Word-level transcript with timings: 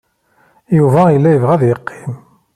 Yuba 0.77 1.01
yella 1.13 1.29
yebɣa 1.31 1.53
ad 1.55 1.63
yeqqim. 1.65 2.13